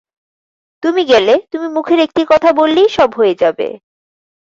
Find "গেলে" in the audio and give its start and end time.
1.05-1.33